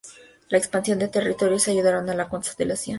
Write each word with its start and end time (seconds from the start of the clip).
La 0.49 0.57
expansión 0.57 0.97
de 0.97 1.09
territorios 1.09 1.67
ayudaron 1.67 2.09
a 2.09 2.15
la 2.15 2.27
consolidación 2.27 2.55
de 2.57 2.71
autoridad 2.71 2.77
real. 2.87 2.87